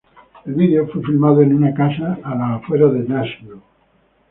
El 0.47 0.55
video 0.55 0.87
fue 0.87 1.03
filmado 1.03 1.43
en 1.43 1.53
una 1.55 1.75
casa 1.75 2.17
a 2.23 2.33
las 2.33 2.63
afueras 2.63 2.91
de 2.93 3.01
Nashville. 3.01 3.61